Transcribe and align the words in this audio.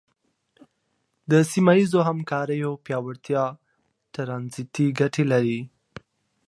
د 1.31 1.31
سیمه 1.51 1.73
ییزو 1.79 1.99
همکاریو 2.09 2.71
پیاوړتیا 2.85 3.43
ترانزیټي 4.15 4.87
ګټې 4.99 5.23
لري. 5.31 5.59